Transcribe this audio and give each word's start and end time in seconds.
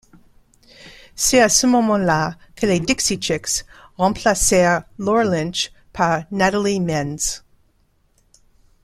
C'est 1.15 1.39
à 1.39 1.47
ce 1.47 1.67
moment-là 1.67 2.35
que 2.55 2.65
les 2.65 2.79
Dixie 2.79 3.21
Chicks 3.21 3.65
remplacèrent 3.97 4.81
Laura 4.97 5.23
Lynch 5.25 5.71
par 5.93 6.23
Natalie 6.31 6.79
Maines. 6.79 7.19